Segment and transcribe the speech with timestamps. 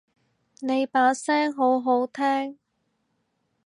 [0.61, 2.57] 你把聲好好聽